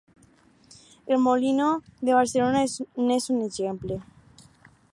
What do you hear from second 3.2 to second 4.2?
un exemple.